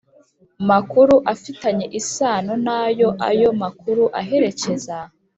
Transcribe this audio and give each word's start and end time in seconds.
Makuru 0.69 1.15
afitanye 1.33 1.85
isano 1.99 2.53
na 2.67 2.81
yo 2.99 3.09
ayo 3.29 3.49
makuru 3.61 4.03
aherekeza 4.19 4.97